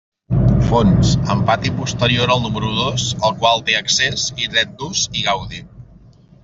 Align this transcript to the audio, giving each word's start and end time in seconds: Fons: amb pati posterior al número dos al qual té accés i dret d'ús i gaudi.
Fons: 0.69 1.11
amb 1.33 1.45
pati 1.49 1.73
posterior 1.81 2.33
al 2.37 2.41
número 2.47 2.73
dos 2.79 3.07
al 3.29 3.39
qual 3.45 3.65
té 3.69 3.79
accés 3.85 4.27
i 4.47 4.53
dret 4.57 4.77
d'ús 4.83 5.07
i 5.21 5.27
gaudi. 5.31 5.65